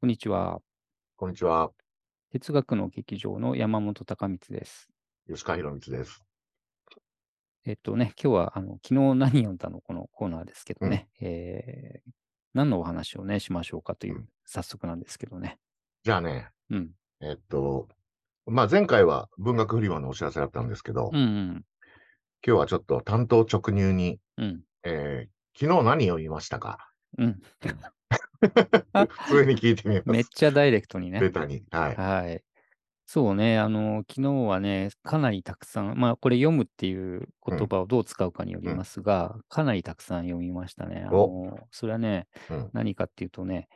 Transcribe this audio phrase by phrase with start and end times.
[0.00, 0.60] こんにちは。
[1.16, 1.72] こんにちは。
[2.30, 4.88] 哲学の劇場の山本隆光です。
[5.26, 6.22] 吉川博光です。
[7.66, 12.10] えっとね、今日はあの昨日何読んだのこのコーナーですけどね、えー
[12.54, 15.58] 何のお話をね、しましょうかという、うん早速なんですけどね。
[16.04, 16.90] じゃあね、うん。
[17.20, 17.88] えっと、
[18.46, 21.64] まあ、前回は文学フリマのお知らせだったんですけど、うんうん。
[22.46, 24.62] 今日はちょっと担当直入に、うん。
[24.84, 26.92] えー昨日何読みましたか？
[27.18, 27.40] うん。
[29.08, 30.08] 普通に聞いてみます。
[30.10, 31.30] めっちゃダイレクトにねベ。
[31.30, 31.64] タに。
[31.70, 31.96] はい。
[31.96, 32.42] はい。
[33.10, 41.06] そうね、あの、昨日はね、かなりたくさん、まあ、これ読むっていう言葉をどう使うかによりますが、かなりたくさん読みましたね。
[41.08, 42.70] あの、それはね、うん。
[42.74, 43.68] 何かっていうとね、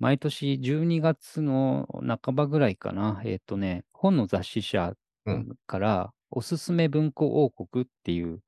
[0.00, 1.86] 毎年12月の
[2.24, 4.94] 半ばぐらいかな、えっ、とね、本の雑誌社
[5.26, 8.40] うんから、おすすめ文庫王国っていう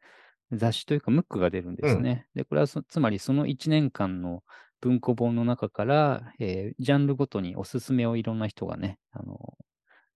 [0.51, 2.27] 雑誌というか、ムックが出るんですね。
[2.35, 4.43] で、これはそつまりその1年間の
[4.83, 9.57] 文庫本の中から、えージャンルごとにおすすめをいろんな人がね、あの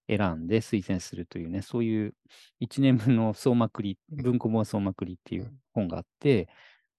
[0.07, 2.13] 選んで推薦するというね、そういう
[2.61, 6.47] 1年分の総まくり、文庫本総まくりっていう本があって、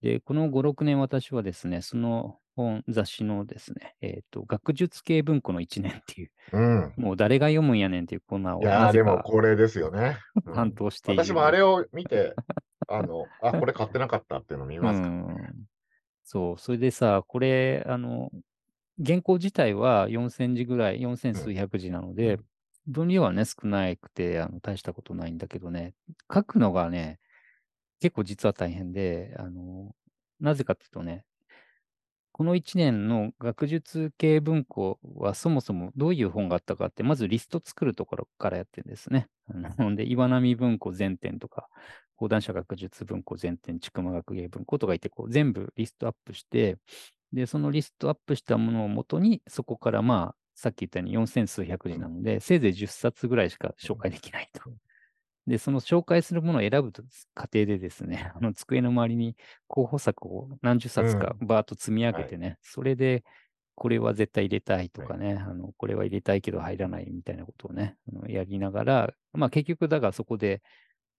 [0.03, 6.93] で、この5、6年私はですね、その本、雑誌のですね、えっ、と、学術系文庫の1年っていう、うん。
[6.97, 10.19] もう誰が読むんやねんっていうコーナーをいやでも恒例ですよね。
[10.45, 11.25] うん担当している。
[11.25, 12.35] 私もあれを見て、
[12.89, 15.37] あの、あ、これ買ってなかったっていうの見うますからん。
[16.31, 18.31] そう、それでさ、これ、あの、
[19.05, 22.45] 原稿自体は4000字ぐらい、4000数百字なので、うん。
[22.87, 25.95] 分量はね、少なくて、あの、大したことないんだけどね、
[26.33, 27.19] 書くのがね、
[28.01, 29.95] 結構実は大変で、あの、
[30.41, 31.25] なぜかっていうとね、
[32.39, 39.27] この1年の学術系文庫はそもそもどういう本があったかって、まずリスト作るところからやってるんですね。
[39.77, 41.69] あので、岩波文庫全典とか、
[42.15, 46.79] 講談社学術文庫全典、筑馬学芸文庫とか言って、こう全部リストアップして、
[47.33, 54.63] で、そのリストアップしたものをもとに、そこからまあ、さっき言ったように4000数百字なので、せいぜい10冊ぐらいしか紹介できないと。
[55.49, 56.93] で、その紹介するものを選ぶ
[57.35, 59.37] 過程でですね、あの机の周りに
[59.67, 63.25] 候補作を何十冊かバーッと積み上げてね、それで、
[63.75, 70.63] これは絶対入れたいとかね、あのこれは入れたいけど入らないみたいなことをね、あのやりながら、まあ結局だからそこで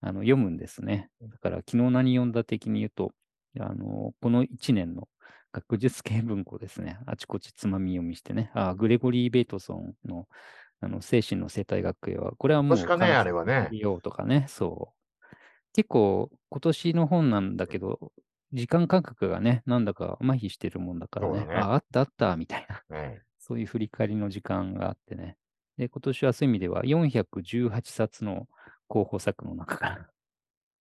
[0.02, 1.10] あの読むんですね。
[1.22, 3.14] だから昨日何読んだ的に言うと、
[3.60, 5.08] あのこの1年の
[5.52, 10.28] 学術系文庫ですね、あちこちつまみ読みしてね、あグレゴリー・ベイトソンの
[10.82, 15.00] あの精神の生態学園は、これはもう確かねあれはね利用とかね、そう。
[15.74, 18.12] 結構今年の本なんだけど、
[18.54, 23.22] 時間感覚がね、なんだか麻痺してるもんだからね、ねあ、あったあった、みたいな、ね。
[23.40, 25.38] そういう振り返りの時間があってね。
[25.78, 28.48] で、今年はそういう意味では418冊の
[28.88, 29.86] 候補作の中か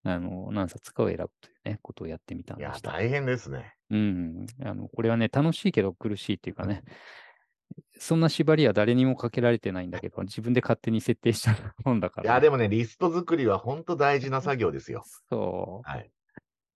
[0.05, 2.93] ら、あの、何冊かを選ぶというね、ことをやってみたんいや、でした。
[2.93, 3.75] 大変ですね。
[3.91, 4.47] うん。
[4.63, 6.83] あの、これはね、楽しいけど苦しいっていうかね、
[7.99, 15.05] そんな縛りは誰にもかけられてないんだけど、自分で勝手に設定した本だから、いや、でもね、リスト作りは本当大事な作業ですよ。
[15.29, 15.91] そう。
[15.91, 16.11] はい。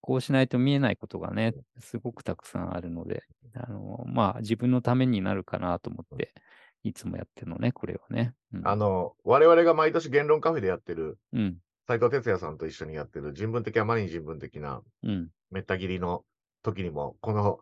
[0.01, 3.23] こうしないと見えないことがね、すごくたくさんあるので、
[3.55, 6.35] あの、まあ、自分のためになるかなと思って、
[6.83, 8.35] いつもやってるのね、これはね。
[8.53, 15.29] うん、あの、我々が毎年言論カフェでやってる、うん、斉藤哲也さんと一緒にやってる人文的あまりに人文的なうん。
[15.53, 16.25] めった切りの
[16.65, 17.61] 時にも、この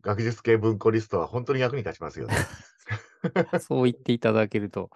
[0.00, 2.34] 学術系文庫リストは本当に役に立ちますよね。
[3.60, 4.90] そう言っていただけると、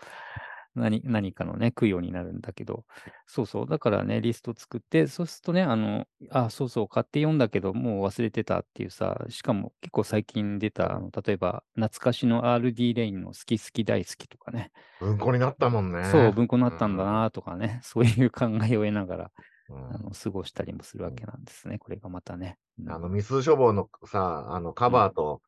[0.76, 2.84] 何何かのね、供養になるんだけど、
[3.26, 14.70] そうそう、だからね、リスト作って、そうするとね、あの、あ、そうそう、買って読んだけど、もう忘れてたっていうさ、しかも結構最近出た、あの例えば、懐かしの RD レインの好き好き大好きとかね、
[15.00, 16.04] 文庫になったもんね。
[16.04, 19.31] そう、文庫になったんだなとかね、 そういう考えを得ながら、
[19.70, 19.94] うん。
[19.94, 22.59] あの過ごしたりもするわけなんですね、これがまたね。
[22.78, 25.41] うんあの、ミス書房のさ、あの、カバーと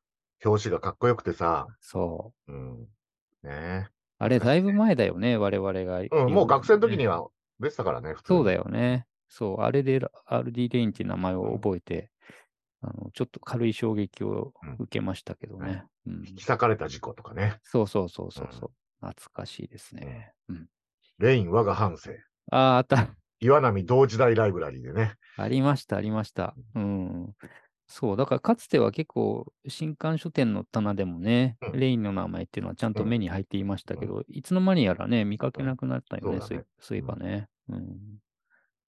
[0.44, 2.52] 表紙がかっこよくてさ、そう。
[2.52, 2.86] うん。
[3.42, 3.88] ね
[4.18, 6.00] あれ、だいぶ前だよね、我々が。
[6.00, 6.08] え。
[6.10, 7.22] うん、もう学生の時には。
[7.22, 7.28] は
[7.60, 8.62] 出てたからね、普通そうだよ。
[8.64, 9.06] よね。
[9.28, 12.10] そう、あれで RD レインっていう名前を覚えて、
[12.80, 15.84] あのちょっと軽い衝撃をうん受けましたけどね。
[16.06, 17.58] うん引き裂かれた事故とかね。
[17.64, 18.70] そうそうそうそうそう、
[19.06, 20.32] 懐かしいですね。
[20.48, 20.68] うん、
[21.18, 22.12] レイン我が半生。
[22.50, 23.08] ああ、あった。
[23.40, 25.14] 岩波同時代ライブラリーでね。
[25.36, 26.54] ありました、ありました。
[26.74, 27.34] うん。
[27.88, 37.48] そう、だからかつては結構、新刊書店の棚でもね、うんレインの名前っていうのはちゃんとうん目に入っていましたけど、いつの間にやらね、見かけなくなったよね、うんそうそういえばね。
[37.68, 37.98] うん。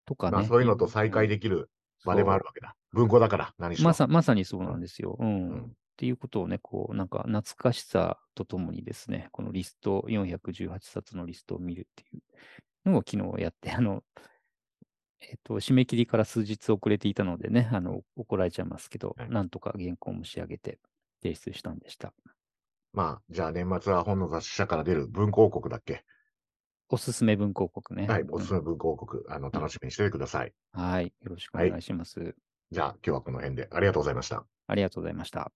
[0.05, 0.33] とかね。
[0.33, 1.71] まあそういうのと再会できる
[2.05, 2.77] 場でもあるわけだ。
[2.93, 3.89] 文庫だから、何しろ。
[3.89, 5.17] まさまさにそうなんですよ。
[5.19, 5.49] うん。
[5.49, 12.21] うんっていうことをね、こう、なんか懐かしさとともにですね、このリスト、418冊のリストを見るってい
[12.87, 14.03] うのを昨日やって、あの、
[15.21, 20.79] えっと、締め切りから数日遅れていたのでね、あの、怒られちゃいますけど、はいなんとか原稿も仕上げて
[21.23, 22.15] 提出したんでした。
[22.93, 26.05] まあ、じゃあ年末は本の雑誌社から出る文庫王国だっけ？
[26.91, 28.07] おすすめ文庫国ね。
[28.09, 28.47] はい、おうん。
[28.47, 29.61] すすめ文庫王国、あの、うん。
[29.61, 30.53] 楽しみにしててください。
[30.73, 31.71] はい、よろしくおはい。
[31.71, 32.37] 願いします。
[32.73, 34.47] じゃあ、今日はこの辺でありがとうございました。
[34.69, 35.53] ありがとうございました。